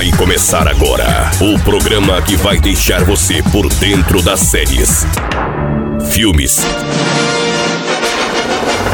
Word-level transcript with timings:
Vai 0.00 0.10
começar 0.12 0.66
agora 0.66 1.30
o 1.42 1.62
programa 1.62 2.22
que 2.22 2.34
vai 2.34 2.58
deixar 2.58 3.04
você 3.04 3.42
por 3.52 3.68
dentro 3.74 4.22
das 4.22 4.40
séries, 4.40 5.04
filmes, 6.10 6.56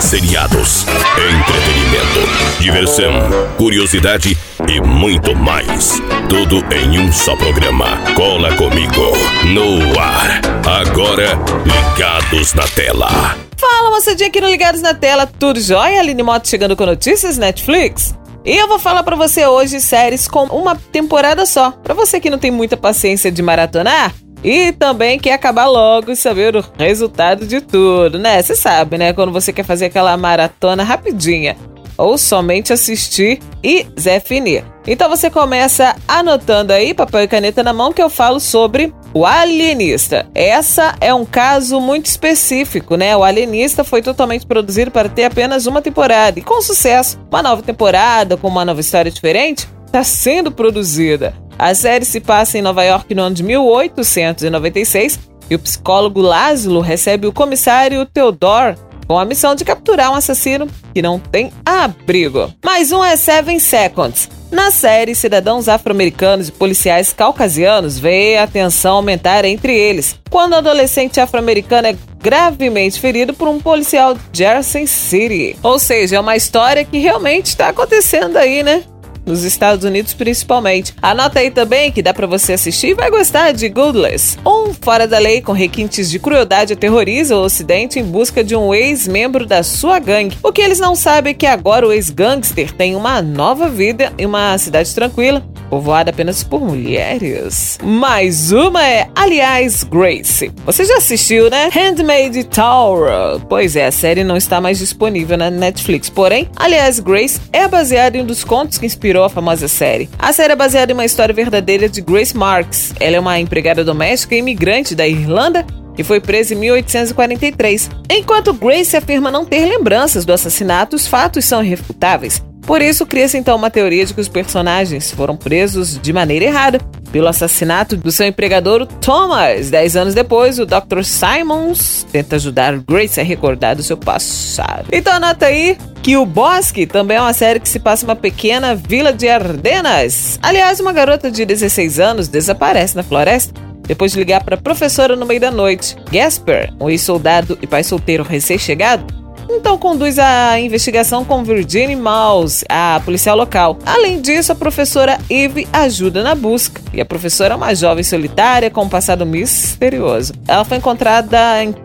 seriados, 0.00 0.84
entretenimento, 1.14 2.58
diversão, 2.58 3.12
curiosidade 3.56 4.36
e 4.66 4.80
muito 4.80 5.32
mais. 5.36 5.92
Tudo 6.28 6.56
em 6.74 6.98
um 6.98 7.12
só 7.12 7.36
programa. 7.36 7.86
Cola 8.16 8.52
comigo 8.56 9.12
no 9.44 10.00
ar. 10.00 10.40
Agora, 10.66 11.38
ligados 11.64 12.52
na 12.52 12.66
tela. 12.66 13.36
Fala, 13.56 13.90
moçadinha 13.90 14.28
aqui 14.28 14.40
no 14.40 14.48
Ligados 14.48 14.82
na 14.82 14.92
Tela, 14.92 15.24
tudo 15.24 15.60
jóia? 15.60 16.00
Aline 16.00 16.24
Moto 16.24 16.48
chegando 16.48 16.74
com 16.74 16.84
notícias 16.84 17.38
Netflix. 17.38 18.12
E 18.46 18.56
eu 18.56 18.68
vou 18.68 18.78
falar 18.78 19.02
para 19.02 19.16
você 19.16 19.44
hoje 19.44 19.80
séries 19.80 20.28
com 20.28 20.44
uma 20.44 20.76
temporada 20.76 21.44
só. 21.44 21.72
Para 21.72 21.94
você 21.94 22.20
que 22.20 22.30
não 22.30 22.38
tem 22.38 22.52
muita 22.52 22.76
paciência 22.76 23.28
de 23.28 23.42
maratonar 23.42 24.14
e 24.44 24.70
também 24.70 25.18
quer 25.18 25.32
acabar 25.32 25.66
logo 25.66 26.12
e 26.12 26.16
saber 26.16 26.54
o 26.54 26.64
resultado 26.78 27.44
de 27.44 27.60
tudo, 27.60 28.20
né? 28.20 28.40
Você 28.40 28.54
sabe, 28.54 28.96
né? 28.96 29.12
Quando 29.12 29.32
você 29.32 29.52
quer 29.52 29.64
fazer 29.64 29.86
aquela 29.86 30.16
maratona 30.16 30.84
rapidinha 30.84 31.56
ou 31.98 32.16
somente 32.16 32.72
assistir 32.72 33.40
e 33.64 33.84
Zé 33.98 34.20
Finir. 34.20 34.64
Então 34.86 35.08
você 35.08 35.28
começa 35.28 35.96
anotando 36.06 36.72
aí, 36.72 36.94
papel 36.94 37.22
e 37.22 37.28
caneta 37.28 37.64
na 37.64 37.72
mão, 37.72 37.92
que 37.92 38.02
eu 38.02 38.08
falo 38.08 38.38
sobre 38.38 38.94
o 39.16 39.24
Alienista. 39.24 40.26
Essa 40.34 40.94
é 41.00 41.14
um 41.14 41.24
caso 41.24 41.80
muito 41.80 42.04
específico, 42.04 42.96
né? 42.96 43.16
O 43.16 43.24
Alienista 43.24 43.82
foi 43.82 44.02
totalmente 44.02 44.44
produzido 44.44 44.90
para 44.90 45.08
ter 45.08 45.24
apenas 45.24 45.64
uma 45.64 45.80
temporada 45.80 46.38
e 46.38 46.42
com 46.42 46.60
sucesso. 46.60 47.18
Uma 47.30 47.42
nova 47.42 47.62
temporada 47.62 48.36
com 48.36 48.46
uma 48.46 48.62
nova 48.62 48.78
história 48.78 49.10
diferente 49.10 49.66
está 49.86 50.04
sendo 50.04 50.52
produzida. 50.52 51.32
A 51.58 51.74
série 51.74 52.04
se 52.04 52.20
passa 52.20 52.58
em 52.58 52.62
Nova 52.62 52.84
York 52.84 53.14
no 53.14 53.22
ano 53.22 53.34
de 53.34 53.42
1896 53.42 55.18
e 55.48 55.54
o 55.54 55.58
psicólogo 55.58 56.20
Laszlo 56.20 56.82
recebe 56.82 57.26
o 57.26 57.32
comissário 57.32 58.04
Theodore 58.04 58.76
com 59.06 59.18
a 59.18 59.24
missão 59.24 59.54
de 59.54 59.64
capturar 59.64 60.12
um 60.12 60.16
assassino 60.16 60.66
que 60.92 61.00
não 61.00 61.18
tem 61.18 61.50
abrigo. 61.64 62.52
Mais 62.62 62.92
um 62.92 63.02
é 63.02 63.16
Seven 63.16 63.58
Seconds. 63.60 64.28
Na 64.50 64.70
série, 64.70 65.14
cidadãos 65.14 65.68
afro-americanos 65.68 66.48
e 66.48 66.52
policiais 66.52 67.12
caucasianos 67.12 67.98
veem 67.98 68.38
a 68.38 68.46
tensão 68.46 68.96
aumentar 68.96 69.44
entre 69.44 69.76
eles, 69.76 70.18
quando 70.30 70.52
um 70.52 70.58
adolescente 70.58 71.20
afro-americano 71.20 71.88
é 71.88 71.96
gravemente 72.22 73.00
ferido 73.00 73.34
por 73.34 73.48
um 73.48 73.60
policial 73.60 74.14
de 74.14 74.20
Jersey 74.32 74.86
City. 74.86 75.56
Ou 75.62 75.78
seja, 75.78 76.16
é 76.16 76.20
uma 76.20 76.36
história 76.36 76.84
que 76.84 76.98
realmente 76.98 77.46
está 77.46 77.68
acontecendo 77.68 78.36
aí, 78.36 78.62
né? 78.62 78.84
Nos 79.26 79.42
Estados 79.42 79.84
Unidos 79.84 80.14
principalmente. 80.14 80.94
Anota 81.02 81.40
aí 81.40 81.50
também 81.50 81.90
que 81.90 82.00
dá 82.00 82.14
para 82.14 82.26
você 82.26 82.52
assistir 82.52 82.88
e 82.88 82.94
vai 82.94 83.10
gostar 83.10 83.52
de 83.52 83.68
Goodless. 83.68 84.38
Um 84.46 84.72
fora 84.72 85.06
da 85.06 85.18
lei 85.18 85.42
com 85.42 85.52
requintes 85.52 86.08
de 86.08 86.18
crueldade 86.18 86.72
aterroriza 86.72 87.36
o 87.36 87.42
Ocidente 87.42 87.98
em 87.98 88.04
busca 88.04 88.44
de 88.44 88.54
um 88.54 88.72
ex-membro 88.72 89.44
da 89.44 89.62
sua 89.62 89.98
gangue. 89.98 90.38
O 90.42 90.52
que 90.52 90.62
eles 90.62 90.78
não 90.78 90.94
sabem 90.94 91.32
é 91.32 91.34
que 91.34 91.46
agora 91.46 91.86
o 91.86 91.92
ex-gangster 91.92 92.72
tem 92.72 92.94
uma 92.94 93.20
nova 93.20 93.68
vida 93.68 94.12
em 94.16 94.24
uma 94.24 94.56
cidade 94.56 94.94
tranquila, 94.94 95.44
povoada 95.70 96.10
apenas 96.10 96.42
por 96.42 96.60
mulheres. 96.60 97.78
Mais 97.82 98.52
uma 98.52 98.84
é 98.86 99.08
Aliás 99.14 99.84
Grace. 99.84 100.52
Você 100.64 100.84
já 100.84 100.96
assistiu, 100.96 101.50
né? 101.50 101.68
Handmaid 101.72 102.44
Tower. 102.44 103.40
Pois 103.48 103.76
é, 103.76 103.86
a 103.86 103.92
série 103.92 104.24
não 104.24 104.36
está 104.36 104.60
mais 104.60 104.78
disponível 104.78 105.36
na 105.36 105.50
Netflix. 105.50 106.08
Porém, 106.08 106.48
Aliás 106.56 107.00
Grace 107.00 107.40
é 107.52 107.66
baseada 107.68 108.16
em 108.16 108.22
um 108.22 108.26
dos 108.26 108.44
contos 108.44 108.78
que 108.78 108.86
inspirou 108.86 109.24
a 109.24 109.28
famosa 109.28 109.68
série. 109.68 110.08
A 110.18 110.32
série 110.32 110.52
é 110.52 110.56
baseada 110.56 110.92
em 110.92 110.94
uma 110.94 111.04
história 111.04 111.34
verdadeira 111.34 111.88
de 111.88 112.00
Grace 112.00 112.36
Marks. 112.36 112.94
Ela 113.00 113.16
é 113.16 113.20
uma 113.20 113.38
empregada 113.38 113.84
doméstica 113.84 114.34
e 114.34 114.38
imigrante 114.38 114.94
da 114.94 115.06
Irlanda 115.06 115.66
e 115.98 116.04
foi 116.04 116.20
presa 116.20 116.54
em 116.54 116.58
1843. 116.58 117.90
Enquanto 118.10 118.52
Grace 118.52 118.96
afirma 118.96 119.30
não 119.30 119.44
ter 119.44 119.66
lembranças 119.66 120.24
do 120.24 120.32
assassinato, 120.32 120.96
os 120.96 121.06
fatos 121.06 121.44
são 121.44 121.64
irrefutáveis. 121.64 122.42
Por 122.66 122.82
isso, 122.82 123.06
cria-se 123.06 123.38
então 123.38 123.56
uma 123.56 123.70
teoria 123.70 124.04
de 124.04 124.12
que 124.12 124.20
os 124.20 124.28
personagens 124.28 125.12
foram 125.12 125.36
presos 125.36 125.98
de 125.98 126.12
maneira 126.12 126.46
errada 126.46 126.80
pelo 127.12 127.28
assassinato 127.28 127.96
do 127.96 128.10
seu 128.10 128.26
empregador 128.26 128.86
Thomas. 128.86 129.70
Dez 129.70 129.96
anos 129.96 130.14
depois, 130.14 130.58
o 130.58 130.66
Dr. 130.66 131.02
Simons 131.04 132.04
tenta 132.10 132.36
ajudar 132.36 132.76
Grace 132.78 133.20
a 133.20 133.22
recordar 133.22 133.76
do 133.76 133.82
seu 133.82 133.96
passado. 133.96 134.88
Então 134.92 135.14
anota 135.14 135.46
aí 135.46 135.78
que 136.02 136.16
o 136.16 136.26
Bosque 136.26 136.86
também 136.86 137.16
é 137.16 137.20
uma 137.20 137.32
série 137.32 137.60
que 137.60 137.68
se 137.68 137.78
passa 137.78 138.04
uma 138.04 138.16
pequena 138.16 138.74
vila 138.74 139.12
de 139.12 139.28
Ardenas. 139.28 140.38
Aliás, 140.42 140.80
uma 140.80 140.92
garota 140.92 141.30
de 141.30 141.44
16 141.44 142.00
anos 142.00 142.28
desaparece 142.28 142.96
na 142.96 143.02
floresta 143.02 143.66
depois 143.86 144.12
de 144.12 144.18
ligar 144.18 144.42
para 144.42 144.56
a 144.56 144.60
professora 144.60 145.14
no 145.14 145.24
meio 145.24 145.40
da 145.40 145.50
noite. 145.50 145.96
Gasper, 146.10 146.72
um 146.80 146.90
ex-soldado 146.90 147.56
e 147.62 147.66
pai 147.66 147.84
solteiro 147.84 148.24
recém-chegado, 148.24 149.06
então 149.50 149.78
conduz 149.78 150.18
a 150.18 150.58
investigação 150.58 151.24
com 151.24 151.44
Virginie 151.44 151.96
Mouse, 151.96 152.64
a 152.68 153.00
policial 153.04 153.36
local. 153.36 153.78
Além 153.84 154.20
disso, 154.20 154.52
a 154.52 154.54
professora 154.54 155.18
Eve 155.28 155.66
ajuda 155.72 156.22
na 156.22 156.34
busca. 156.34 156.80
E 156.92 157.00
a 157.00 157.04
professora 157.04 157.54
é 157.54 157.56
uma 157.56 157.74
jovem 157.74 158.04
solitária 158.04 158.70
com 158.70 158.82
um 158.82 158.88
passado 158.88 159.24
misterioso. 159.26 160.32
Ela 160.46 160.64
foi 160.64 160.78
encontrada 160.78 161.38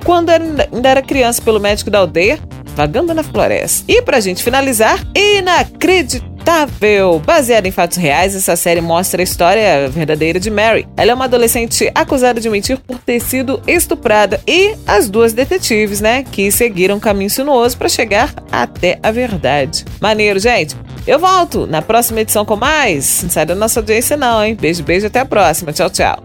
quando 0.06 0.30
ainda 0.30 0.90
era 0.90 1.02
criança 1.02 1.42
pelo 1.42 1.60
médico 1.60 1.90
da 1.90 2.00
aldeia, 2.00 2.40
vagando 2.76 3.14
na 3.14 3.24
floresta. 3.24 3.84
E 3.92 4.02
pra 4.02 4.20
gente 4.20 4.44
finalizar, 4.44 5.00
inacreditável 5.16 6.31
inacreditável! 6.52 7.20
Baseada 7.20 7.68
em 7.68 7.72
fatos 7.72 7.98
reais, 7.98 8.36
essa 8.36 8.56
série 8.56 8.82
mostra 8.82 9.22
a 9.22 9.24
história 9.24 9.88
verdadeira 9.90 10.40
de 10.40 10.52
Mary. 10.52 10.88
Ela 10.98 11.12
é 11.12 11.14
uma 11.14 11.26
adolescente 11.26 11.90
acusada 11.96 12.40
de 12.40 12.50
mentir 12.50 12.78
por 12.80 12.98
ter 13.00 13.20
sido 13.20 13.62
estuprada 13.66 14.42
e 14.48 14.76
as 14.86 15.10
duas 15.10 15.34
detetives, 15.34 16.02
né, 16.02 16.24
que 16.24 16.52
seguiram 16.52 16.96
um 16.96 17.00
caminho 17.00 17.30
sinuoso 17.30 17.78
para 17.78 17.90
chegar 17.90 18.34
até 18.52 19.00
a 19.02 19.12
verdade. 19.12 19.86
Maneiro, 20.00 20.40
gente! 20.40 20.76
Eu 21.08 21.18
volto 21.18 21.66
na 21.66 21.82
próxima 21.82 22.22
edição 22.22 22.46
com 22.46 22.56
mais. 22.56 23.24
Não 23.24 23.30
sai 23.30 23.46
da 23.46 23.56
nossa 23.56 23.80
audiência 23.80 24.16
não, 24.16 24.44
hein? 24.44 24.56
Beijo, 24.60 24.84
beijo, 24.84 25.08
até 25.08 25.20
a 25.20 25.26
próxima. 25.26 25.74
Tchau, 25.74 25.90
tchau. 25.90 26.22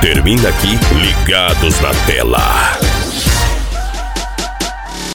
Termina 0.00 0.48
aqui 0.48 0.76
Ligados 1.00 1.80
na 1.80 1.90
Tela. 2.04 2.97